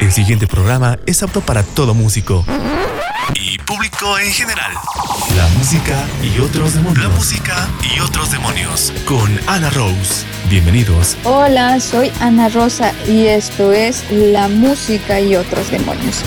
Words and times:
El 0.00 0.12
siguiente 0.12 0.46
programa 0.46 0.98
es 1.06 1.22
apto 1.22 1.40
para 1.40 1.62
todo 1.62 1.94
músico 1.94 2.44
y 3.34 3.58
público 3.58 4.18
en 4.18 4.30
general. 4.30 4.72
La 5.34 5.48
música 5.58 6.04
y 6.22 6.38
otros 6.38 6.74
demonios. 6.74 7.02
La 7.02 7.08
música 7.08 7.68
y 7.94 8.00
otros 8.00 8.30
demonios 8.30 8.92
con 9.06 9.40
Ana 9.46 9.70
Rose. 9.70 10.26
Bienvenidos. 10.50 11.16
Hola, 11.24 11.80
soy 11.80 12.12
Ana 12.20 12.48
Rosa 12.50 12.92
y 13.08 13.26
esto 13.26 13.72
es 13.72 14.04
La 14.10 14.48
música 14.48 15.18
y 15.18 15.34
otros 15.34 15.70
demonios. 15.70 16.22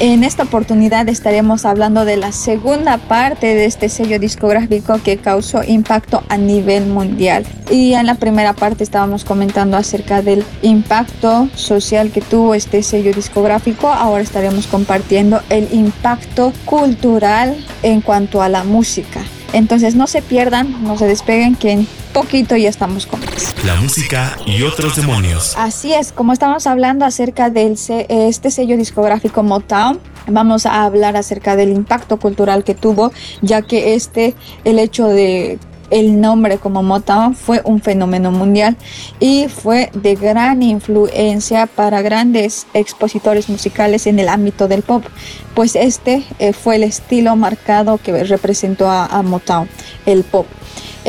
En 0.00 0.22
esta 0.22 0.44
oportunidad 0.44 1.08
estaremos 1.08 1.64
hablando 1.64 2.04
de 2.04 2.16
la 2.16 2.30
segunda 2.30 2.98
parte 2.98 3.56
de 3.56 3.64
este 3.64 3.88
sello 3.88 4.20
discográfico 4.20 5.00
que 5.02 5.16
causó 5.16 5.64
impacto 5.64 6.22
a 6.28 6.36
nivel 6.36 6.86
mundial. 6.86 7.44
Y 7.68 7.94
en 7.94 8.06
la 8.06 8.14
primera 8.14 8.52
parte 8.52 8.84
estábamos 8.84 9.24
comentando 9.24 9.76
acerca 9.76 10.22
del 10.22 10.44
impacto 10.62 11.48
social 11.56 12.12
que 12.12 12.20
tuvo 12.20 12.54
este 12.54 12.84
sello 12.84 13.12
discográfico. 13.12 13.88
Ahora 13.88 14.22
estaremos 14.22 14.68
compartiendo 14.68 15.40
el 15.50 15.66
impacto 15.72 16.52
cultural 16.64 17.56
en 17.82 18.00
cuanto 18.00 18.40
a 18.40 18.48
la 18.48 18.62
música. 18.62 19.20
Entonces 19.52 19.96
no 19.96 20.06
se 20.06 20.22
pierdan, 20.22 20.84
no 20.84 20.96
se 20.96 21.06
despeguen, 21.06 21.56
que 21.56 21.86
poquito 22.22 22.56
ya 22.56 22.68
estamos 22.68 23.06
con 23.06 23.20
La 23.64 23.76
música 23.76 24.36
y 24.44 24.62
otros 24.62 24.96
demonios. 24.96 25.54
Así 25.56 25.94
es, 25.94 26.10
como 26.10 26.32
estamos 26.32 26.66
hablando 26.66 27.04
acerca 27.04 27.48
de 27.48 27.72
este 28.08 28.50
sello 28.50 28.76
discográfico 28.76 29.44
Motown, 29.44 30.00
vamos 30.26 30.66
a 30.66 30.82
hablar 30.82 31.16
acerca 31.16 31.54
del 31.54 31.70
impacto 31.70 32.18
cultural 32.18 32.64
que 32.64 32.74
tuvo, 32.74 33.12
ya 33.40 33.62
que 33.62 33.94
este, 33.94 34.34
el 34.64 34.80
hecho 34.80 35.06
de 35.06 35.60
el 35.90 36.20
nombre 36.20 36.58
como 36.58 36.82
Motown 36.82 37.34
fue 37.34 37.62
un 37.64 37.80
fenómeno 37.80 38.30
mundial 38.30 38.76
y 39.20 39.46
fue 39.48 39.90
de 39.94 40.16
gran 40.16 40.62
influencia 40.62 41.66
para 41.66 42.02
grandes 42.02 42.66
expositores 42.74 43.48
musicales 43.48 44.06
en 44.06 44.18
el 44.18 44.28
ámbito 44.28 44.68
del 44.68 44.82
pop, 44.82 45.04
pues 45.54 45.76
este 45.76 46.24
eh, 46.38 46.52
fue 46.52 46.76
el 46.76 46.82
estilo 46.82 47.36
marcado 47.36 47.98
que 47.98 48.24
representó 48.24 48.90
a, 48.90 49.22
Motown, 49.22 49.68
el 50.04 50.24
pop. 50.24 50.46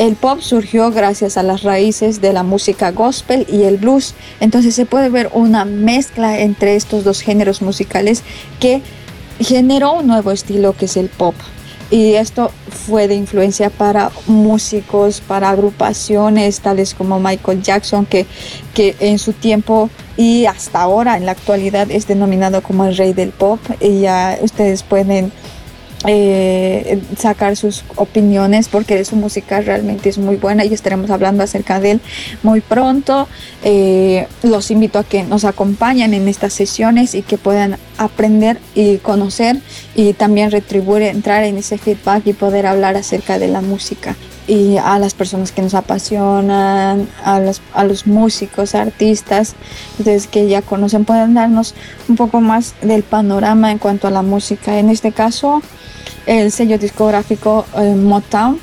El 0.00 0.16
pop 0.16 0.40
surgió 0.40 0.90
gracias 0.90 1.36
a 1.36 1.42
las 1.42 1.62
raíces 1.62 2.22
de 2.22 2.32
la 2.32 2.42
música 2.42 2.90
gospel 2.90 3.46
y 3.52 3.64
el 3.64 3.76
blues, 3.76 4.14
entonces 4.40 4.74
se 4.74 4.86
puede 4.86 5.10
ver 5.10 5.28
una 5.34 5.66
mezcla 5.66 6.40
entre 6.40 6.74
estos 6.74 7.04
dos 7.04 7.20
géneros 7.20 7.60
musicales 7.60 8.22
que 8.60 8.80
generó 9.40 9.92
un 9.92 10.06
nuevo 10.06 10.32
estilo 10.32 10.72
que 10.72 10.86
es 10.86 10.96
el 10.96 11.10
pop 11.10 11.34
y 11.90 12.14
esto 12.14 12.50
fue 12.86 13.08
de 13.08 13.14
influencia 13.16 13.68
para 13.68 14.10
músicos, 14.26 15.20
para 15.20 15.50
agrupaciones 15.50 16.60
tales 16.60 16.94
como 16.94 17.20
Michael 17.20 17.62
Jackson, 17.62 18.06
que, 18.06 18.26
que 18.72 18.96
en 19.00 19.18
su 19.18 19.34
tiempo 19.34 19.90
y 20.16 20.46
hasta 20.46 20.80
ahora 20.80 21.18
en 21.18 21.26
la 21.26 21.32
actualidad 21.32 21.90
es 21.90 22.06
denominado 22.06 22.62
como 22.62 22.86
el 22.86 22.96
rey 22.96 23.12
del 23.12 23.30
pop. 23.30 23.58
Y 23.80 24.00
ya 24.00 24.38
ustedes 24.40 24.84
pueden 24.84 25.32
eh, 26.06 26.98
sacar 27.18 27.56
sus 27.56 27.84
opiniones 27.96 28.68
porque 28.68 29.04
su 29.04 29.16
música 29.16 29.60
realmente 29.60 30.08
es 30.08 30.16
muy 30.16 30.36
buena 30.36 30.64
y 30.64 30.72
estaremos 30.72 31.10
hablando 31.10 31.42
acerca 31.42 31.78
de 31.78 31.92
él 31.92 32.00
muy 32.42 32.60
pronto. 32.60 33.28
Eh, 33.64 34.26
los 34.42 34.70
invito 34.70 34.98
a 34.98 35.04
que 35.04 35.24
nos 35.24 35.44
acompañen 35.44 36.14
en 36.14 36.26
estas 36.28 36.54
sesiones 36.54 37.14
y 37.14 37.22
que 37.22 37.36
puedan 37.36 37.76
aprender 37.98 38.58
y 38.74 38.96
conocer 38.98 39.58
y 39.94 40.14
también 40.14 40.50
retribuir, 40.50 41.02
entrar 41.02 41.44
en 41.44 41.58
ese 41.58 41.76
feedback 41.76 42.26
y 42.26 42.32
poder 42.32 42.66
hablar 42.66 42.96
acerca 42.96 43.38
de 43.38 43.48
la 43.48 43.60
música 43.60 44.16
y 44.50 44.78
a 44.78 44.98
las 44.98 45.14
personas 45.14 45.52
que 45.52 45.62
nos 45.62 45.74
apasionan, 45.74 47.08
a 47.24 47.38
los, 47.38 47.62
a 47.72 47.84
los 47.84 48.08
músicos, 48.08 48.74
artistas, 48.74 49.54
ustedes 49.96 50.26
que 50.26 50.48
ya 50.48 50.60
conocen, 50.60 51.04
pueden 51.04 51.34
darnos 51.34 51.76
un 52.08 52.16
poco 52.16 52.40
más 52.40 52.74
del 52.82 53.04
panorama 53.04 53.70
en 53.70 53.78
cuanto 53.78 54.08
a 54.08 54.10
la 54.10 54.22
música. 54.22 54.80
En 54.80 54.90
este 54.90 55.12
caso, 55.12 55.62
el 56.26 56.50
sello 56.50 56.78
discográfico 56.78 57.64
eh, 57.78 57.94
Motown 57.94 58.58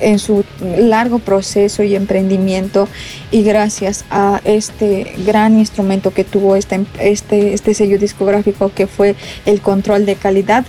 en 0.00 0.18
su 0.18 0.44
largo 0.60 1.20
proceso 1.20 1.84
y 1.84 1.94
emprendimiento 1.94 2.88
y 3.30 3.44
gracias 3.44 4.06
a 4.10 4.40
este 4.42 5.14
gran 5.24 5.56
instrumento 5.56 6.12
que 6.12 6.24
tuvo 6.24 6.56
este, 6.56 6.84
este, 6.98 7.54
este 7.54 7.74
sello 7.74 8.00
discográfico 8.00 8.72
que 8.74 8.88
fue 8.88 9.14
el 9.46 9.60
control 9.60 10.04
de 10.04 10.16
calidad, 10.16 10.66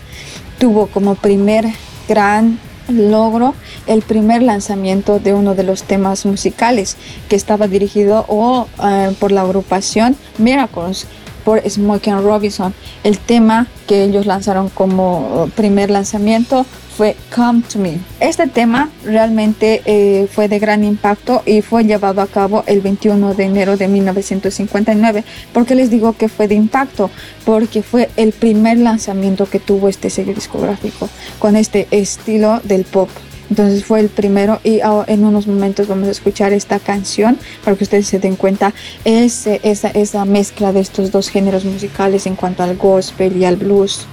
tuvo 0.59 0.85
como 0.87 1.15
primer 1.15 1.65
gran 2.07 2.59
logro 2.89 3.53
el 3.89 4.03
primer 4.03 4.43
lanzamiento 4.43 5.19
de 5.19 5.33
uno 5.33 5.55
de 5.55 5.63
los 5.63 5.83
temas 5.83 6.25
musicales 6.25 6.95
que 7.27 7.35
estaba 7.35 7.67
dirigido 7.67 8.23
o 8.29 8.67
eh, 8.83 9.13
por 9.19 9.31
la 9.31 9.41
agrupación 9.41 10.15
Miracles 10.37 11.07
por 11.43 11.67
Smokey 11.67 12.13
Robinson. 12.13 12.73
El 13.03 13.17
tema 13.17 13.67
que 13.87 14.03
ellos 14.03 14.27
lanzaron 14.27 14.69
como 14.69 15.49
primer 15.55 15.89
lanzamiento 15.89 16.65
fue 16.95 17.15
Come 17.33 17.63
to 17.71 17.79
Me. 17.79 17.97
Este 18.19 18.45
tema 18.45 18.89
realmente 19.05 19.81
eh, 19.85 20.27
fue 20.31 20.47
de 20.49 20.59
gran 20.59 20.83
impacto 20.83 21.41
y 21.45 21.61
fue 21.61 21.85
llevado 21.85 22.21
a 22.21 22.27
cabo 22.27 22.63
el 22.67 22.81
21 22.81 23.33
de 23.33 23.45
enero 23.45 23.77
de 23.77 23.87
1959. 23.87 25.23
¿Por 25.53 25.65
qué 25.65 25.75
les 25.75 25.89
digo 25.89 26.13
que 26.13 26.27
fue 26.27 26.47
de 26.47 26.55
impacto? 26.55 27.09
Porque 27.45 27.81
fue 27.81 28.09
el 28.17 28.33
primer 28.33 28.77
lanzamiento 28.77 29.49
que 29.49 29.59
tuvo 29.59 29.87
este 29.87 30.09
sello 30.09 30.33
discográfico 30.33 31.09
con 31.39 31.55
este 31.55 31.87
estilo 31.89 32.59
del 32.63 32.83
pop. 32.83 33.09
Entonces 33.49 33.83
fue 33.83 33.99
el 33.99 34.09
primero 34.09 34.59
y 34.63 34.79
en 35.07 35.25
unos 35.25 35.47
momentos 35.47 35.87
vamos 35.87 36.07
a 36.07 36.11
escuchar 36.11 36.53
esta 36.53 36.79
canción 36.79 37.37
para 37.63 37.75
que 37.75 37.83
ustedes 37.83 38.07
se 38.07 38.19
den 38.19 38.35
cuenta 38.35 38.73
esa, 39.05 39.55
esa 39.55 40.25
mezcla 40.25 40.71
de 40.71 40.81
estos 40.81 41.11
dos 41.11 41.29
géneros 41.29 41.65
musicales 41.65 42.27
en 42.27 42.35
cuanto 42.35 42.63
al 42.63 42.77
gospel 42.77 43.37
y 43.37 43.45
al 43.45 43.55
blues. 43.55 44.05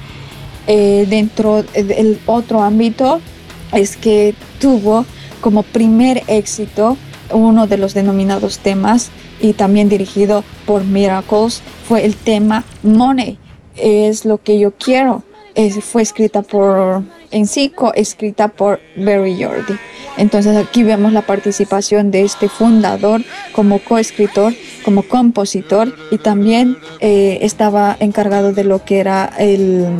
Eh, 0.66 1.06
dentro 1.08 1.62
del 1.62 2.18
otro 2.26 2.62
ámbito 2.62 3.20
es 3.72 3.96
que 3.96 4.34
tuvo 4.58 5.04
como 5.40 5.62
primer 5.62 6.24
éxito 6.26 6.96
uno 7.30 7.66
de 7.66 7.76
los 7.76 7.94
denominados 7.94 8.58
temas 8.58 9.10
y 9.40 9.52
también 9.52 9.88
dirigido 9.88 10.44
por 10.64 10.84
Miracles 10.84 11.62
fue 11.86 12.04
el 12.04 12.16
tema 12.16 12.64
Money. 12.82 13.38
Es 13.76 14.24
lo 14.24 14.38
que 14.38 14.58
yo 14.58 14.72
quiero. 14.72 15.22
fue 15.82 16.02
escrita 16.02 16.42
por 16.42 17.02
en 17.36 17.46
sí 17.46 17.70
escrita 17.94 18.48
por 18.48 18.80
Barry 18.96 19.42
Jordi. 19.42 19.78
Entonces 20.16 20.56
aquí 20.56 20.82
vemos 20.82 21.12
la 21.12 21.20
participación 21.20 22.10
de 22.10 22.22
este 22.22 22.48
fundador 22.48 23.22
como 23.52 23.78
coescritor, 23.78 24.54
como 24.86 25.02
compositor 25.02 25.94
y 26.10 26.16
también 26.16 26.78
eh, 27.00 27.38
estaba 27.42 27.94
encargado 28.00 28.54
de 28.54 28.64
lo 28.64 28.82
que 28.84 29.00
era 29.00 29.30
el 29.38 29.98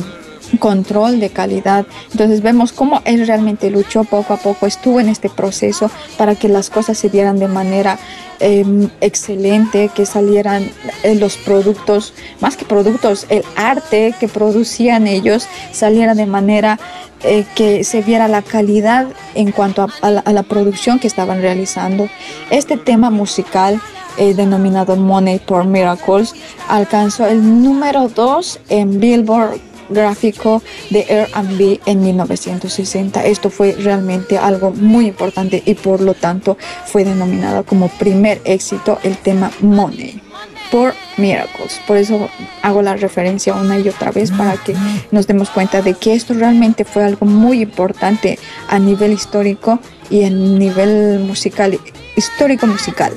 control 0.59 1.19
de 1.19 1.29
calidad. 1.29 1.85
Entonces 2.11 2.41
vemos 2.41 2.71
cómo 2.71 3.01
él 3.05 3.27
realmente 3.27 3.69
luchó 3.69 4.03
poco 4.03 4.33
a 4.33 4.37
poco, 4.37 4.65
estuvo 4.65 4.99
en 4.99 5.09
este 5.09 5.29
proceso 5.29 5.91
para 6.17 6.33
que 6.33 6.47
las 6.47 6.71
cosas 6.71 6.97
se 6.97 7.09
dieran 7.09 7.37
de 7.37 7.47
manera 7.47 7.99
em, 8.39 8.89
excelente, 9.01 9.89
que 9.93 10.05
salieran 10.05 10.71
eh, 11.03 11.15
los 11.15 11.37
productos, 11.37 12.13
más 12.39 12.57
que 12.57 12.65
productos, 12.65 13.27
el 13.29 13.43
arte 13.55 14.15
que 14.19 14.27
producían 14.27 15.05
ellos 15.05 15.47
saliera 15.71 16.15
de 16.15 16.25
manera 16.25 16.79
eh, 17.23 17.45
que 17.55 17.83
se 17.83 18.01
viera 18.01 18.27
la 18.27 18.41
calidad 18.41 19.07
en 19.33 19.51
cuanto 19.51 19.87
a, 20.01 20.11
la, 20.11 20.43
producción 20.43 20.99
que 20.99 21.07
estaban 21.07 21.41
realizando. 21.41 22.09
Este 22.49 22.77
tema 22.77 23.09
musical 23.09 23.81
eh, 24.17 24.33
denominado 24.33 24.95
Money 24.95 25.39
for 25.45 25.65
Miracles 25.65 26.33
alcanzó 26.67 27.25
el 27.27 27.63
número 27.63 28.07
2 28.07 28.59
en 28.69 28.99
Billboard 28.99 29.59
gráfico 29.89 30.61
de 30.89 31.27
Airbnb 31.33 31.79
en 31.85 32.01
1960. 32.01 33.25
Esto 33.25 33.49
fue 33.49 33.73
realmente 33.73 34.37
algo 34.37 34.71
muy 34.71 35.07
importante 35.07 35.63
y 35.65 35.75
por 35.75 36.01
lo 36.01 36.13
tanto 36.13 36.57
fue 36.85 37.03
denominado 37.03 37.63
como 37.63 37.87
primer 37.87 38.41
éxito 38.43 38.99
el 39.03 39.17
tema 39.17 39.51
Money 39.61 40.26
por 40.71 40.93
Miracles. 41.17 41.79
Por 41.87 41.97
eso 41.97 42.29
hago 42.61 42.81
la 42.81 42.95
referencia 42.95 43.53
una 43.53 43.79
y 43.79 43.89
otra 43.89 44.11
vez 44.11 44.31
para 44.31 44.57
que 44.57 44.75
nos 45.11 45.27
demos 45.27 45.49
cuenta 45.49 45.81
de 45.81 45.93
que 45.93 46.13
esto 46.13 46.33
realmente 46.33 46.85
fue 46.85 47.03
algo 47.03 47.25
muy 47.25 47.61
importante 47.61 48.39
a 48.67 48.79
nivel 48.79 49.11
histórico 49.11 49.79
y 50.09 50.23
a 50.23 50.29
nivel 50.29 51.19
musical, 51.19 51.79
histórico 52.15 52.67
musical. 52.67 53.13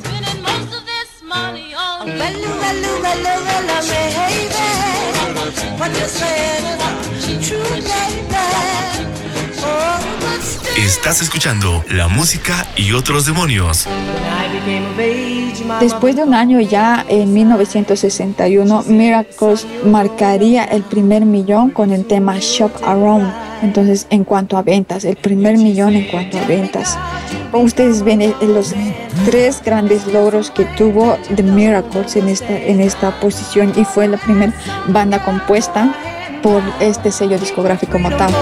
Estás 10.90 11.22
escuchando 11.22 11.84
la 11.88 12.08
música 12.08 12.66
y 12.74 12.90
otros 12.94 13.24
demonios. 13.24 13.86
Después 15.78 16.16
de 16.16 16.24
un 16.24 16.34
año 16.34 16.58
ya 16.58 17.06
en 17.08 17.32
1961, 17.32 18.82
Miracles 18.88 19.68
marcaría 19.84 20.64
el 20.64 20.82
primer 20.82 21.24
millón 21.24 21.70
con 21.70 21.92
el 21.92 22.04
tema 22.06 22.38
Shop 22.40 22.72
Around. 22.82 23.32
Entonces, 23.62 24.08
en 24.10 24.24
cuanto 24.24 24.56
a 24.56 24.62
ventas, 24.62 25.04
el 25.04 25.14
primer 25.14 25.58
millón 25.58 25.94
en 25.94 26.08
cuanto 26.08 26.38
a 26.40 26.44
ventas. 26.44 26.98
Ustedes 27.52 28.02
ven 28.02 28.20
eh, 28.20 28.34
los 28.40 28.74
tres 29.26 29.62
grandes 29.64 30.08
logros 30.08 30.50
que 30.50 30.64
tuvo 30.64 31.16
The 31.36 31.44
Miracles 31.44 32.16
en 32.16 32.26
esta, 32.28 32.52
en 32.52 32.80
esta 32.80 33.20
posición 33.20 33.72
y 33.76 33.84
fue 33.84 34.08
la 34.08 34.16
primera 34.16 34.52
banda 34.88 35.22
compuesta 35.22 35.94
por 36.42 36.60
este 36.80 37.12
sello 37.12 37.38
discográfico 37.38 37.96
Motown. 37.96 38.34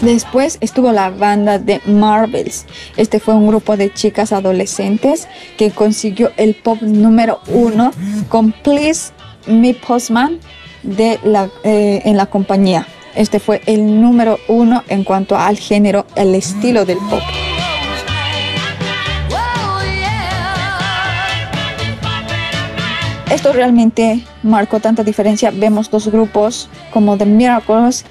Después 0.00 0.58
estuvo 0.60 0.92
la 0.92 1.10
banda 1.10 1.58
de 1.58 1.80
Marvels. 1.86 2.66
Este 2.96 3.20
fue 3.20 3.34
un 3.34 3.46
grupo 3.46 3.76
de 3.76 3.92
chicas 3.92 4.32
adolescentes 4.32 5.28
que 5.56 5.70
consiguió 5.70 6.30
el 6.36 6.54
pop 6.54 6.80
número 6.82 7.40
uno 7.48 7.90
con 8.28 8.52
Please 8.52 9.12
Me 9.46 9.74
Postman 9.74 10.40
de 10.82 11.18
la, 11.24 11.50
eh, 11.62 12.02
en 12.04 12.16
la 12.16 12.26
compañía. 12.26 12.86
Este 13.14 13.38
fue 13.38 13.62
el 13.66 14.00
número 14.00 14.38
uno 14.48 14.82
en 14.88 15.04
cuanto 15.04 15.36
al 15.36 15.58
género, 15.58 16.06
el 16.16 16.34
estilo 16.34 16.84
del 16.84 16.98
pop. 17.10 17.22
Esto 23.30 23.52
realmente 23.52 24.22
marcó 24.42 24.80
tanta 24.80 25.02
diferencia. 25.02 25.50
Vemos 25.50 25.90
dos 25.90 26.08
grupos 26.08 26.68
como 26.92 27.16
The 27.16 27.24
Miracles 27.24 28.04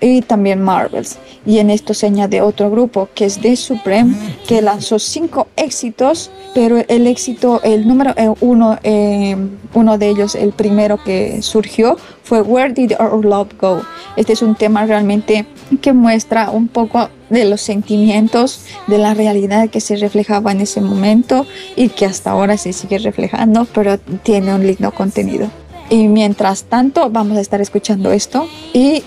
y, 0.00 0.22
también 0.22 0.62
Marvels. 0.62 1.18
Y 1.46 1.58
en 1.58 1.70
esto 1.70 1.94
se 1.94 2.06
añade 2.06 2.40
otro 2.40 2.70
grupo 2.70 3.08
que 3.14 3.24
es 3.24 3.38
The 3.40 3.56
Supreme, 3.56 4.14
que 4.46 4.60
lanzó 4.60 4.98
cinco 4.98 5.46
éxitos, 5.56 6.30
pero 6.54 6.78
el 6.88 7.06
éxito, 7.06 7.60
el 7.62 7.86
número 7.86 8.12
eh, 8.16 8.32
uno, 8.40 8.78
eh, 8.82 9.36
uno 9.74 9.98
de 9.98 10.08
ellos, 10.08 10.34
el 10.34 10.52
primero 10.52 11.02
que 11.02 11.42
surgió, 11.42 11.96
fue 12.22 12.42
Where 12.42 12.72
Did 12.72 12.92
Our 13.00 13.24
Love 13.24 13.54
Go? 13.58 13.82
Este 14.16 14.32
es 14.32 14.42
un 14.42 14.54
tema 14.54 14.84
realmente 14.84 15.46
que 15.80 15.92
muestra 15.92 16.50
un 16.50 16.68
poco 16.68 17.08
de 17.30 17.44
los 17.44 17.60
sentimientos, 17.60 18.60
de 18.86 18.98
la 18.98 19.14
realidad 19.14 19.70
que 19.70 19.80
se 19.80 19.96
reflejaba 19.96 20.52
en 20.52 20.60
ese 20.60 20.80
momento 20.80 21.46
y 21.76 21.88
que 21.88 22.04
hasta 22.04 22.32
ahora 22.32 22.56
se 22.56 22.72
sigue 22.72 22.98
reflejando, 22.98 23.66
pero 23.72 23.98
tiene 23.98 24.54
un 24.54 24.66
lindo 24.66 24.92
contenido. 24.92 25.48
Y 25.88 26.08
mientras 26.08 26.64
tanto, 26.64 27.10
vamos 27.10 27.38
a 27.38 27.40
estar 27.40 27.60
escuchando 27.60 28.12
esto 28.12 28.48
y 28.72 29.02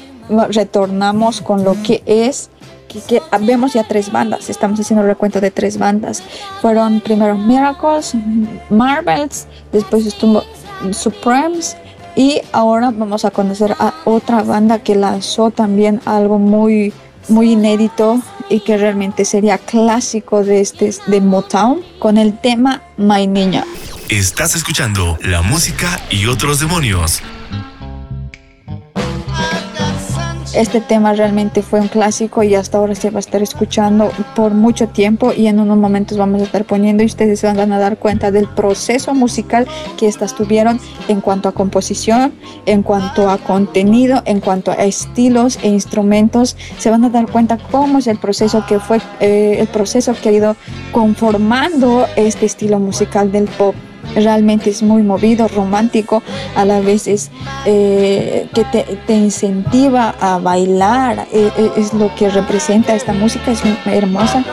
retornamos 0.50 1.42
con 1.42 1.64
lo 1.64 1.75
que 1.84 2.02
es 2.06 2.50
que, 3.08 3.22
vemos 3.42 3.74
ya 3.74 3.84
tres 3.84 4.12
bandas, 4.12 4.50
estamos 4.50 4.80
haciendo 4.80 5.02
el 5.02 5.10
recuento 5.10 5.42
de 5.42 5.52
tres 5.52 5.78
bandas. 5.78 6.24
Fueron 6.62 7.02
primero 7.02 7.36
Miracles, 7.36 8.14
Marvels, 8.69 9.48
después 9.72 10.06
estuvo 10.06 10.44
Supremes 10.92 11.76
y 12.16 12.42
ahora 12.52 12.92
vamos 12.96 13.26
a 13.26 13.31
conocer 13.31 13.76
a 13.80 13.94
otra 14.06 14.44
banda 14.44 14.80
que 14.80 14.96
lanzó 14.96 15.50
también 15.50 16.02
algo 16.06 16.38
muy 16.38 16.94
muy 17.30 17.52
inédito 17.52 18.22
y 18.50 18.60
que 18.62 18.78
realmente 18.78 19.25
sería 19.25 19.58
clásico 19.58 20.44
de 20.44 20.62
este 20.62 20.94
de 21.08 21.22
Motown 21.22 21.81
con 22.00 22.18
el 22.18 22.38
tema 22.38 22.81
My 22.98 23.28
Niña. 23.28 23.66
Estás 24.10 24.56
escuchando 24.56 25.18
la 25.22 25.42
música 25.42 26.02
y 26.10 26.28
otros 26.28 26.60
demonios 26.60 27.22
Este 30.56 30.82
tema 30.82 31.14
realmente 31.14 31.64
fue 31.64 31.80
un 31.80 31.88
clásico 31.88 32.44
y 32.44 32.54
hasta 32.54 32.78
ahora 32.78 32.94
se 32.94 33.10
va 33.10 33.18
a 33.18 33.22
estar 33.22 33.42
escuchando 33.42 34.12
por 34.36 34.54
mucho 34.54 34.88
tiempo 34.88 35.34
y 35.34 35.48
en 35.48 35.60
unos 35.60 35.80
momentos 35.80 36.16
vamos 36.16 36.42
a 36.42 36.44
estar 36.44 36.64
poniendo 36.66 37.02
y 37.02 37.08
ustedes 37.08 37.40
se 37.40 37.48
van 37.48 37.72
a 37.72 37.80
dar 37.80 37.98
cuenta 37.98 38.30
del 38.30 38.48
proceso 38.48 39.16
musical 39.16 39.68
que 39.98 40.08
estas 40.08 40.36
tuvieron 40.36 40.80
en 41.08 41.22
cuanto 41.22 41.50
a 41.50 41.54
composición, 41.54 42.34
en 42.68 42.84
cuanto 42.84 43.32
a 43.32 43.40
contenido, 43.40 44.22
en 44.26 44.42
cuanto 44.42 44.70
a 44.70 44.76
estilos 44.76 45.58
e 45.64 45.70
instrumentos. 45.70 46.56
Se 46.78 46.92
van 46.92 47.04
a 47.04 47.10
dar 47.10 47.32
cuenta 47.32 47.58
cómo 47.72 47.98
es 47.98 48.06
el 48.06 48.20
proceso 48.20 48.64
que 48.68 48.80
fue 48.80 49.02
eh, 49.22 49.58
el 49.60 49.68
proceso 49.68 50.14
que 50.14 50.30
ha 50.30 50.34
ido 50.34 50.56
conformando 50.92 52.06
este 52.16 52.46
estilo 52.46 52.78
musical 52.78 53.32
del 53.32 53.46
pop 53.46 53.74
realmente 54.16 54.70
es 54.70 54.84
muy 54.84 55.04
movido, 55.04 55.48
romántico, 55.48 56.22
a 56.56 56.66
la 56.66 56.80
vez 56.80 57.08
es 57.08 57.32
eh, 57.66 58.48
que 58.54 58.64
te, 58.66 59.14
incentiva 59.14 60.16
a 60.20 60.40
bailar, 60.40 61.28
eh, 61.32 61.52
eh, 61.58 61.72
es 61.78 61.94
lo 61.94 62.14
que 62.16 62.30
representa 62.30 62.96
esta 62.96 63.14
música, 63.14 63.52
es 63.52 63.62
hermosa. 63.86 64.44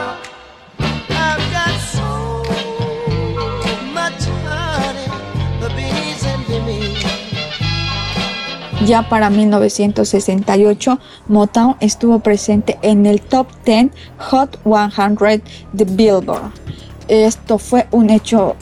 Ya 8.87 9.09
para 9.09 9.31
1968, 9.31 10.99
Motown 11.29 11.77
estuvo 11.81 12.19
presente 12.21 12.79
en 12.83 13.07
el 13.07 13.21
top 13.21 13.47
10 13.65 13.91
Hot 14.19 14.59
100 14.65 15.43
de 15.73 15.85
Billboard. 15.85 16.51
Esto 17.07 17.59
fue 17.59 17.87
un 17.91 18.11
hecho 18.11 18.57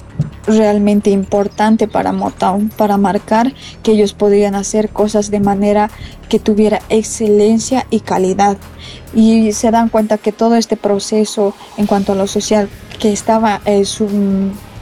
realmente 0.48 1.10
importante 1.10 1.86
para 1.86 2.12
Motown, 2.12 2.70
para 2.70 2.96
marcar 2.96 3.52
que 3.82 3.92
ellos 3.92 4.14
podían 4.14 4.54
hacer 4.54 4.88
cosas 4.88 5.30
de 5.30 5.40
manera 5.40 5.90
que 6.28 6.38
tuviera 6.38 6.80
excelencia 6.88 7.86
y 7.90 8.00
calidad. 8.00 8.56
Y 9.14 9.52
se 9.52 9.70
dan 9.70 9.88
cuenta 9.88 10.18
que 10.18 10.32
todo 10.32 10.56
este 10.56 10.76
proceso 10.76 11.54
en 11.76 11.86
cuanto 11.86 12.12
a 12.12 12.14
lo 12.14 12.26
social 12.26 12.68
que 12.98 13.12
estaba 13.12 13.60
eh, 13.64 13.84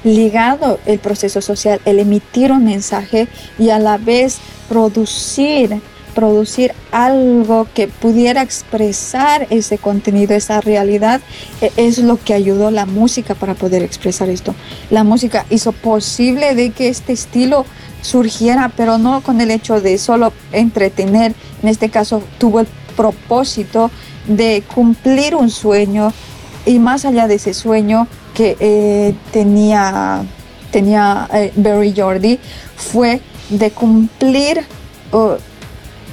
ligado 0.04 0.78
el 0.86 0.98
proceso 0.98 1.40
social, 1.40 1.80
el 1.84 1.98
emitir 1.98 2.52
un 2.52 2.64
mensaje 2.64 3.28
y 3.58 3.70
a 3.70 3.78
la 3.78 3.98
vez 3.98 4.38
producir 4.68 5.80
producir 6.16 6.72
algo 6.92 7.68
que 7.74 7.88
pudiera 7.88 8.40
expresar 8.40 9.46
ese 9.50 9.76
contenido, 9.76 10.34
esa 10.34 10.62
realidad, 10.62 11.20
e, 11.60 11.70
es 11.76 11.98
lo 11.98 12.16
que 12.16 12.32
ayudó 12.32 12.70
la 12.70 12.86
música 12.86 13.34
para 13.34 13.54
poder 13.54 13.82
expresar 13.82 14.30
esto. 14.30 14.54
La 14.90 15.04
música 15.04 15.44
hizo 15.50 15.72
posible 15.72 16.54
de 16.54 16.70
que 16.70 16.88
este 16.88 17.12
estilo 17.12 17.66
surgiera, 18.00 18.72
pero 18.74 18.96
no 18.96 19.20
con 19.20 19.42
el 19.42 19.50
hecho 19.50 19.82
de 19.82 19.98
solo 19.98 20.32
entretener, 20.52 21.34
en 21.62 21.68
este 21.68 21.90
caso 21.90 22.22
tuvo 22.38 22.60
el 22.60 22.66
propósito 22.96 23.90
de 24.26 24.64
cumplir 24.74 25.34
un 25.34 25.50
sueño 25.50 26.14
y 26.64 26.78
más 26.78 27.04
allá 27.04 27.28
de 27.28 27.34
ese 27.34 27.52
sueño 27.52 28.08
que 28.34 28.56
eh, 28.58 29.14
tenía, 29.32 30.24
tenía 30.70 31.28
eh, 31.34 31.52
Barry 31.56 31.92
Jordi, 31.94 32.38
fue 32.74 33.20
de 33.50 33.70
cumplir 33.70 34.64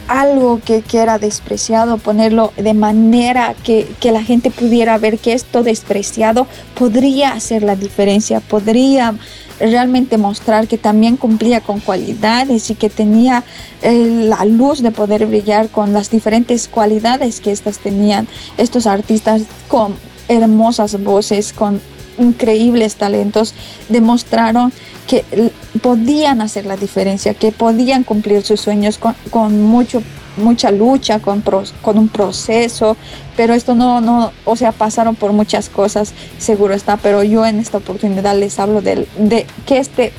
algo 0.08 0.60
que, 0.64 0.84
era 0.94 1.20
despreciado, 1.20 1.98
ponerlo 1.98 2.54
de 2.58 2.74
manera 2.74 3.56
que, 3.64 3.88
la 4.04 4.24
gente 4.24 4.52
pudiera 4.52 4.98
ver 4.98 5.18
que 5.18 5.34
esto 5.34 5.64
despreciado 5.64 6.48
podría 6.78 7.34
hacer 7.34 7.64
la 7.64 7.76
diferencia, 7.76 8.40
podría 8.40 9.16
realmente 9.60 10.18
mostrar 10.18 10.68
que 10.68 10.78
también 10.78 11.16
cumplía 11.18 11.62
con 11.62 11.80
cualidades 11.80 12.70
y 12.70 12.76
que 12.76 12.90
tenía 12.90 13.44
eh, 13.82 14.26
la 14.28 14.46
luz 14.46 14.82
de 14.82 14.92
poder 14.92 15.26
brillar 15.26 15.70
con 15.70 15.94
las 15.94 16.10
diferentes 16.10 16.68
cualidades 16.68 17.40
que 17.40 17.52
estas 17.52 17.80
tenían. 17.80 18.28
Estos 18.58 18.88
artistas 18.88 19.44
con 19.68 19.96
hermosas 20.28 21.02
voces, 21.04 21.54
con 21.54 21.82
increíbles 22.18 22.96
talentos, 22.96 23.54
demostraron 23.90 24.72
que 25.08 25.24
podían 25.82 26.42
hacer 26.42 26.66
la 26.66 26.78
diferencia, 26.78 27.34
que 27.34 27.52
podían 27.52 28.04
cumplir 28.04 28.44
sus 28.44 28.62
sueños 28.62 29.00
con, 29.30 29.62
mucho, 29.64 30.02
mucha 30.38 30.72
lucha, 30.72 31.20
con, 31.20 31.44
con 31.82 31.98
un 31.98 32.08
proceso, 32.08 32.96
pero 33.36 33.54
esto 33.54 33.76
no, 33.76 34.02
no, 34.02 34.32
o 34.46 34.56
sea, 34.56 34.72
pasaron 34.72 35.16
por 35.16 35.34
muchas 35.34 35.70
cosas, 35.70 36.14
seguro 36.38 36.74
está, 36.74 36.98
pero 36.98 37.24
yo 37.24 37.46
en 37.46 37.60
esta 37.60 37.80
oportunidad 37.80 38.38
les 38.38 38.60
hablo 38.60 38.82
de, 38.82 39.08
de 39.18 39.46
que 39.66 39.80
este 39.80 40.14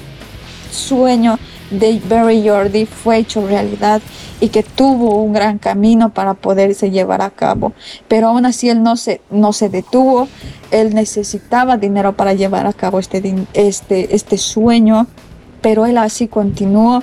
sueño 0.71 1.39
de 1.71 2.01
Barry 2.09 2.47
Jordi 2.47 2.87
fue 2.87 3.19
hecho 3.19 3.47
realidad 3.47 4.03
y 4.41 4.49
que 4.49 4.63
tuvo 4.63 5.23
un 5.23 5.33
gran 5.33 5.59
camino 5.59 6.13
para 6.13 6.35
poderse 6.35 6.91
llevar 6.91 7.23
a 7.23 7.31
cabo. 7.31 7.73
Pero 8.09 8.29
aún 8.29 8.47
así 8.47 8.69
él 8.69 8.83
no 8.83 8.97
se, 8.97 9.21
no 9.31 9.53
se 9.53 9.69
detuvo, 9.69 10.29
él 10.71 10.95
necesitaba 10.95 11.77
dinero 11.77 12.15
para 12.15 12.35
llevar 12.35 12.67
a 12.67 12.73
cabo 12.73 12.99
este, 12.99 13.35
este, 13.55 14.15
este 14.15 14.39
sueño, 14.39 15.07
pero 15.61 15.87
él 15.87 15.99
así 15.99 16.29
continuó. 16.29 17.03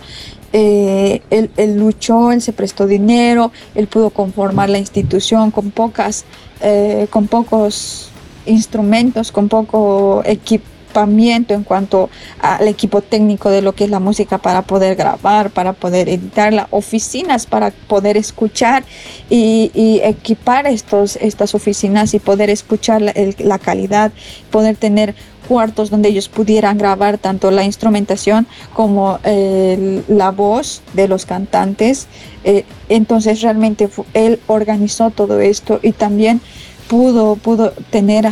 Eh, 0.53 1.22
él, 1.30 1.77
luchó, 1.77 2.34
él 2.34 2.41
se 2.41 2.51
prestó 2.51 2.86
dinero, 2.86 3.53
él 3.74 3.88
pudo 3.88 4.10
conformar 4.10 4.70
la 4.70 4.80
institución 4.80 5.50
con 5.50 5.72
pocas, 5.72 6.25
eh, 6.60 7.08
con 7.10 7.27
pocos 7.27 8.10
instrumentos, 8.46 9.32
con 9.32 9.48
poco 9.48 10.22
equipo 10.25 10.71
equipamiento, 10.91 11.53
en 11.53 11.63
cuanto 11.63 12.10
al 12.41 12.67
equipo 12.67 13.01
técnico 13.01 13.50
de 13.50 13.62
lo 13.62 13.74
que 13.74 13.86
es 13.86 13.89
la 13.89 14.00
música 14.00 14.38
para 14.38 14.62
poder 14.63 14.95
grabar, 14.95 15.50
para 15.50 15.74
poder 15.74 16.10
editarla, 16.10 16.67
oficinas 16.71 17.45
para 17.45 17.71
poder 17.71 18.17
escuchar 18.17 18.83
y, 19.29 19.71
equipar 20.03 20.67
estos, 20.67 21.15
estas 21.15 21.55
oficinas 21.55 22.13
y 22.13 22.19
poder 22.19 22.50
escuchar 22.50 23.01
la, 23.01 23.60
calidad, 23.60 24.12
poder 24.50 24.75
tener 24.75 25.15
cuartos 25.48 25.89
donde 25.89 26.10
ellos 26.10 26.27
pudieran 26.27 26.77
grabar 26.77 27.17
tanto 27.17 27.51
la 27.51 27.63
instrumentación 27.63 28.48
como 28.74 29.19
la 29.24 30.31
voz 30.31 30.81
de 30.93 31.07
los 31.07 31.25
cantantes. 31.25 32.07
Eh, 32.43 32.65
entonces 32.89 33.41
realmente 33.41 33.88
él 34.13 34.39
organizó 34.48 35.12
todo 35.12 35.39
esto 35.39 35.79
y 35.83 35.91
también 35.91 36.41
pudo, 36.88 37.36
pudo 37.36 37.71
tener 37.91 38.27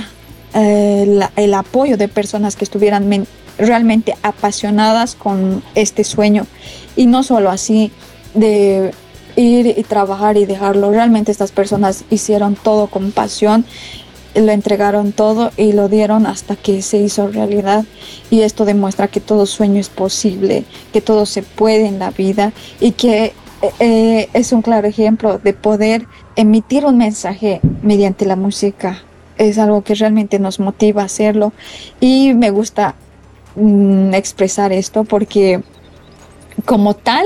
eh, 0.55 0.88
el 1.03 1.53
apoyo 1.53 1.97
de 1.97 2.07
personas 2.07 2.55
que 2.55 2.65
estuvieran 2.65 3.25
realmente 3.57 4.15
apasionadas 4.23 5.15
con 5.15 5.63
este 5.75 6.03
sueño. 6.03 6.45
Y 6.95 7.05
no 7.05 7.23
solo 7.23 7.49
así, 7.49 7.91
de 8.33 8.91
ir 9.35 9.67
y 9.77 9.83
trabajar 9.83 10.37
y 10.37 10.45
dejarlo. 10.45 10.91
Realmente 10.91 11.31
estas 11.31 11.51
personas 11.51 12.03
hicieron 12.09 12.55
todo 12.55 12.87
con 12.87 13.11
pasión 13.11 13.65
lo 14.35 14.51
entregaron 14.51 15.11
todo 15.11 15.51
y 15.57 15.73
lo 15.73 15.89
dieron 15.89 16.25
hasta 16.25 16.55
que 16.55 16.81
se 16.81 16.97
hizo 16.97 17.27
realidad. 17.27 17.85
Y 18.29 18.41
esto 18.41 18.65
demuestra 18.65 19.07
que 19.07 19.19
todo 19.19 19.45
sueño 19.45 19.79
es 19.79 19.89
posible, 19.89 20.65
que 20.93 21.01
todo 21.01 21.25
se 21.25 21.43
puede 21.43 21.87
en 21.87 21.99
la 21.99 22.11
vida 22.11 22.53
y 22.79 22.91
que 22.91 23.33
eh, 23.61 23.71
eh, 23.79 24.29
es 24.33 24.51
un 24.51 24.61
claro 24.61 24.87
ejemplo 24.87 25.39
de 25.39 25.53
poder 25.53 26.05
emitir 26.35 26.85
un 26.85 26.97
mensaje 26.97 27.59
mediante 27.81 28.25
la 28.25 28.35
música. 28.35 29.03
Es 29.39 29.57
algo 29.57 29.81
que 29.81 29.95
realmente 29.95 30.37
nos 30.37 30.59
motiva 30.59 31.01
a 31.01 31.05
hacerlo 31.05 31.51
y 31.99 32.33
me 32.35 32.51
gusta 32.51 32.93
mm, 33.55 34.13
expresar 34.13 34.71
esto 34.71 35.03
porque 35.03 35.61
como 36.65 36.93
tal 36.93 37.25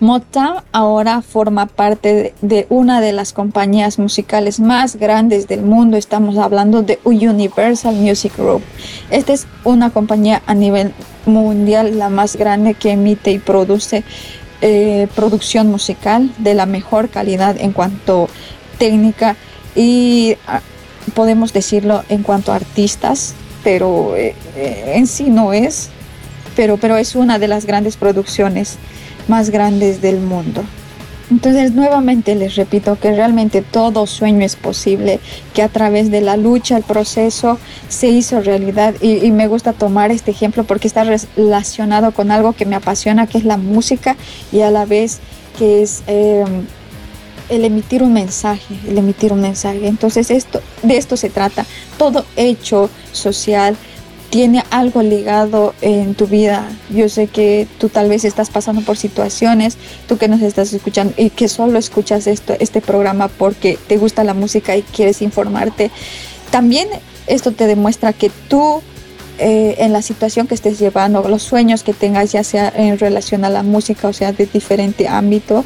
Motown 0.00 0.62
ahora 0.70 1.22
forma 1.22 1.66
parte 1.66 2.32
de, 2.40 2.66
una 2.68 3.00
de 3.00 3.12
las 3.12 3.32
compañías 3.32 3.98
musicales 3.98 4.60
más 4.60 4.94
grandes 4.96 5.48
del 5.48 5.62
mundo. 5.62 5.96
Estamos 5.96 6.38
hablando 6.38 6.82
de 6.82 7.00
Universal 7.02 7.96
Music 7.96 8.36
Group. 8.36 8.62
Esta 9.10 9.32
es 9.32 9.48
una 9.64 9.90
compañía 9.90 10.42
a 10.46 10.54
nivel 10.54 10.92
mundial, 11.26 11.98
la 11.98 12.10
más 12.10 12.36
grande 12.36 12.74
que 12.74 12.92
emite 12.92 13.32
y 13.32 13.38
produce 13.40 14.04
eh, 14.60 15.08
producción 15.16 15.68
musical 15.68 16.30
de 16.38 16.54
la 16.54 16.66
mejor 16.66 17.08
calidad 17.08 17.56
en 17.58 17.72
cuanto 17.72 18.28
técnica 18.78 19.36
y 19.74 20.36
ah, 20.46 20.60
podemos 21.10 21.52
decirlo 21.52 22.04
en 22.08 22.22
cuanto 22.22 22.52
a 22.52 22.56
artistas, 22.56 23.34
pero 23.64 24.16
eh, 24.16 24.34
eh, 24.56 24.92
en 24.96 25.06
sí 25.06 25.30
no 25.30 25.52
es, 25.52 25.90
pero, 26.56 26.76
pero 26.76 26.96
es 26.96 27.14
una 27.14 27.38
de 27.38 27.48
las 27.48 27.66
grandes 27.66 27.96
producciones 27.96 28.76
más 29.28 29.50
grandes 29.50 30.00
del 30.00 30.20
mundo. 30.20 30.64
Entonces 31.30 31.72
nuevamente 31.72 32.34
les 32.34 32.56
repito 32.56 32.98
que 32.98 33.12
realmente 33.12 33.60
todo 33.60 34.06
sueño 34.06 34.46
es 34.46 34.56
posible, 34.56 35.20
que 35.52 35.62
a 35.62 35.68
través 35.68 36.10
de 36.10 36.22
la 36.22 36.38
lucha, 36.38 36.76
el 36.78 36.84
proceso 36.84 37.58
se 37.88 38.08
hizo 38.08 38.40
realidad 38.40 38.94
y, 39.02 39.30
me 39.30 39.46
gusta 39.46 39.74
tomar 39.74 40.10
este 40.10 40.30
ejemplo 40.30 40.64
porque 40.64 40.88
está 40.88 41.04
relacionado 41.04 42.12
con 42.12 42.30
algo 42.30 42.54
que 42.54 42.64
me 42.64 42.76
apasiona, 42.76 43.26
que 43.26 43.36
es 43.36 43.44
la 43.44 43.58
música 43.58 44.16
y 44.52 44.62
a 44.62 44.70
la 44.70 44.86
vez 44.86 45.18
que 45.58 45.82
es 45.82 46.02
em, 46.06 46.64
el 47.48 47.64
emitir 47.64 48.02
un 48.02 48.12
mensaje, 48.12 48.74
el 48.88 48.98
emitir 48.98 49.32
un 49.32 49.40
mensaje. 49.40 49.86
Entonces 49.86 50.30
esto, 50.30 50.60
de 50.82 50.96
esto 50.96 51.16
se 51.16 51.30
trata, 51.30 51.66
todo 51.96 52.24
hecho 52.36 52.90
social 53.12 53.76
tiene 54.30 54.62
algo 54.70 55.02
ligado 55.02 55.74
en 55.80 56.14
tu 56.14 56.26
vida. 56.26 56.68
Yo 56.90 57.08
sé 57.08 57.28
que 57.28 57.66
tú 57.78 57.88
tal 57.88 58.08
vez 58.08 58.24
estás 58.24 58.50
pasando 58.50 58.82
por 58.82 58.96
situaciones, 58.96 59.78
tú 60.06 60.18
que 60.18 60.28
nos 60.28 60.42
estás 60.42 60.72
escuchando 60.72 61.14
y 61.16 61.30
que 61.30 61.48
solo 61.48 61.78
escuchas 61.78 62.26
esto, 62.26 62.54
este 62.60 62.80
programa 62.80 63.28
porque 63.28 63.78
te 63.86 63.96
gusta 63.96 64.24
la 64.24 64.34
música 64.34 64.76
y 64.76 64.82
quieres 64.82 65.22
informarte. 65.22 65.90
También 66.50 66.88
esto 67.26 67.52
te 67.52 67.66
demuestra 67.66 68.12
que 68.12 68.30
tú 68.48 68.82
eh, 69.38 69.76
en 69.78 69.92
la 69.92 70.02
situación 70.02 70.46
que 70.46 70.54
estés 70.54 70.78
llevando, 70.78 71.26
los 71.28 71.42
sueños 71.42 71.82
que 71.82 71.94
tengas, 71.94 72.32
ya 72.32 72.42
sea 72.42 72.72
en 72.74 72.98
relación 72.98 73.44
a 73.44 73.50
la 73.50 73.62
música 73.62 74.08
o 74.08 74.12
sea 74.12 74.32
de 74.32 74.46
diferente 74.46 75.06
ámbito, 75.06 75.64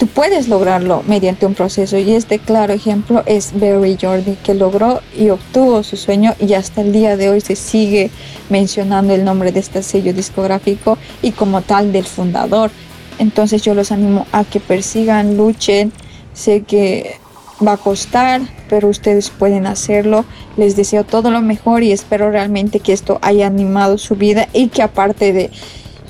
tú 0.00 0.06
puedes 0.06 0.48
lograrlo 0.48 1.02
mediante 1.06 1.44
un 1.44 1.52
proceso 1.52 1.98
y 1.98 2.12
este 2.12 2.38
claro 2.38 2.72
ejemplo 2.72 3.22
es 3.26 3.52
Barry 3.52 3.98
Jordi 4.00 4.36
que 4.42 4.54
logró 4.54 5.02
y 5.14 5.28
obtuvo 5.28 5.82
su 5.82 5.98
sueño 5.98 6.34
y 6.40 6.54
hasta 6.54 6.80
el 6.80 6.90
día 6.90 7.18
de 7.18 7.28
hoy 7.28 7.42
se 7.42 7.54
sigue 7.54 8.10
mencionando 8.48 9.12
el 9.12 9.26
nombre 9.26 9.52
de 9.52 9.60
este 9.60 9.82
sello 9.82 10.14
discográfico 10.14 10.96
y 11.20 11.32
como 11.32 11.60
tal 11.60 11.92
del 11.92 12.06
fundador. 12.06 12.70
Entonces 13.18 13.60
yo 13.60 13.74
los 13.74 13.92
animo 13.92 14.26
a 14.32 14.44
que 14.44 14.58
persigan, 14.58 15.36
luchen, 15.36 15.92
sé 16.32 16.62
que 16.62 17.16
va 17.64 17.72
a 17.72 17.76
costar, 17.76 18.40
pero 18.70 18.88
ustedes 18.88 19.28
pueden 19.28 19.66
hacerlo. 19.66 20.24
Les 20.56 20.76
deseo 20.76 21.04
todo 21.04 21.30
lo 21.30 21.42
mejor 21.42 21.82
y 21.82 21.92
espero 21.92 22.30
realmente 22.30 22.80
que 22.80 22.94
esto 22.94 23.18
haya 23.20 23.46
animado 23.46 23.98
su 23.98 24.16
vida 24.16 24.48
y 24.54 24.68
que 24.68 24.80
aparte 24.80 25.34
de 25.34 25.50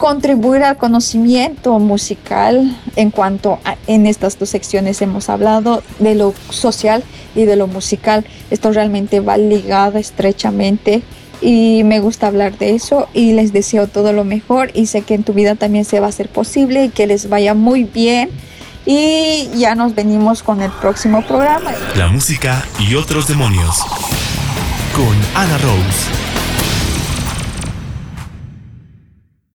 contribuir 0.00 0.64
al 0.64 0.78
conocimiento 0.78 1.78
musical 1.78 2.74
en 2.96 3.10
cuanto 3.10 3.58
a, 3.66 3.76
en 3.86 4.06
estas 4.06 4.38
dos 4.38 4.48
secciones 4.48 5.02
hemos 5.02 5.28
hablado 5.28 5.82
de 5.98 6.14
lo 6.14 6.32
social 6.48 7.04
y 7.34 7.44
de 7.44 7.54
lo 7.54 7.66
musical. 7.66 8.24
Esto 8.50 8.72
realmente 8.72 9.20
va 9.20 9.36
ligado 9.36 9.98
estrechamente 9.98 11.02
y 11.42 11.82
me 11.84 12.00
gusta 12.00 12.28
hablar 12.28 12.56
de 12.56 12.74
eso 12.74 13.08
y 13.12 13.34
les 13.34 13.52
deseo 13.52 13.88
todo 13.88 14.14
lo 14.14 14.24
mejor 14.24 14.70
y 14.72 14.86
sé 14.86 15.02
que 15.02 15.12
en 15.12 15.22
tu 15.22 15.34
vida 15.34 15.54
también 15.54 15.84
se 15.84 16.00
va 16.00 16.06
a 16.06 16.08
hacer 16.08 16.30
posible 16.30 16.86
y 16.86 16.88
que 16.88 17.06
les 17.06 17.28
vaya 17.28 17.52
muy 17.52 17.84
bien. 17.84 18.30
Y 18.86 19.50
ya 19.54 19.74
nos 19.74 19.94
venimos 19.94 20.42
con 20.42 20.62
el 20.62 20.70
próximo 20.70 21.20
programa. 21.26 21.72
La 21.94 22.08
música 22.08 22.64
y 22.78 22.94
otros 22.94 23.28
demonios 23.28 23.76
con 24.94 25.14
Ana 25.34 25.58
Rose. 25.58 26.29